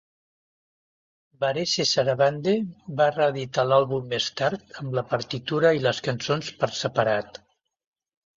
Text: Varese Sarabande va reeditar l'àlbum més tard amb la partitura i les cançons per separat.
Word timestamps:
Varese 1.43 1.83
Sarabande 1.89 2.53
va 3.01 3.07
reeditar 3.17 3.65
l'àlbum 3.67 4.09
més 4.15 4.31
tard 4.41 4.75
amb 4.85 4.99
la 5.01 5.05
partitura 5.13 5.75
i 5.81 5.85
les 5.85 6.01
cançons 6.09 6.51
per 6.65 6.73
separat. 6.81 7.41